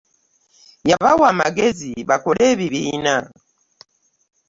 Yabawa 0.89 1.25
amagezi 1.33 1.89
bakole 2.09 2.41
ebibiina. 2.51 3.15